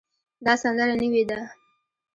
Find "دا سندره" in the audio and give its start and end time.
0.45-0.95